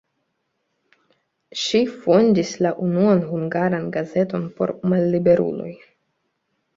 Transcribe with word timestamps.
Ŝi 1.63 1.81
fondis 2.05 2.53
la 2.65 2.71
unuan 2.85 3.21
hungaran 3.33 3.85
gazeton 3.99 4.49
por 4.57 4.73
malliberuloj. 4.95 5.69